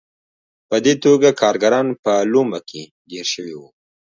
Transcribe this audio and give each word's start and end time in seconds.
په 0.69 0.77
دې 0.85 0.93
توګه 1.05 1.29
کارګران 1.41 1.87
په 2.03 2.13
لومه 2.31 2.59
کې 2.69 2.83
ګیر 3.11 3.25
شوي 3.33 3.55
وو. 3.57 3.67